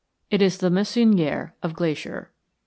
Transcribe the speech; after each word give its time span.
It 0.31 0.41
is 0.41 0.57
the 0.57 0.71
Meissonier 0.71 1.53
of 1.61 1.75
Glacier. 1.75 2.31